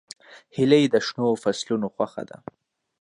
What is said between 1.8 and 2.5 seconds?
خوښه ده